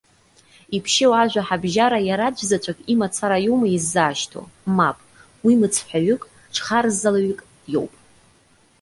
Иԥшьоу 0.75 1.13
ажәа 1.21 1.47
ҳабжьара 1.47 1.99
иараӡәзаҵәык 2.07 2.79
имацара 2.93 3.37
иоума 3.45 3.67
иззаашьҭу? 3.69 4.43
Мап! 4.75 4.97
Уи 5.45 5.53
мыцҳәаҩык, 5.59 6.23
ҽхарззалаҩык 6.53 7.39
иоуп! 7.73 7.93